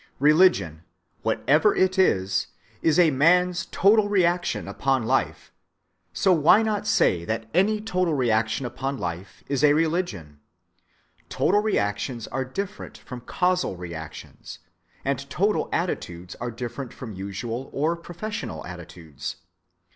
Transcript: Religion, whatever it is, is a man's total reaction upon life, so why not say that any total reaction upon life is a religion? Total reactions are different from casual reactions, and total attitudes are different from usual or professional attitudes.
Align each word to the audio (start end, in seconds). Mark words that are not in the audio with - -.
Religion, 0.17 0.83
whatever 1.21 1.75
it 1.75 1.99
is, 1.99 2.47
is 2.81 2.97
a 2.97 3.11
man's 3.11 3.67
total 3.67 4.09
reaction 4.09 4.67
upon 4.67 5.05
life, 5.05 5.51
so 6.11 6.33
why 6.33 6.63
not 6.63 6.87
say 6.87 7.23
that 7.23 7.47
any 7.53 7.79
total 7.79 8.15
reaction 8.15 8.65
upon 8.65 8.97
life 8.97 9.43
is 9.47 9.63
a 9.63 9.73
religion? 9.73 10.39
Total 11.29 11.61
reactions 11.61 12.25
are 12.29 12.43
different 12.43 12.97
from 12.97 13.21
casual 13.27 13.77
reactions, 13.77 14.57
and 15.05 15.29
total 15.29 15.69
attitudes 15.71 16.33
are 16.41 16.49
different 16.49 16.91
from 16.91 17.13
usual 17.13 17.69
or 17.71 17.95
professional 17.95 18.65
attitudes. 18.65 19.35